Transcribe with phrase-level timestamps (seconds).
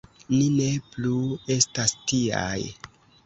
[0.35, 1.11] Ni ne plu
[1.57, 2.57] estas tiaj!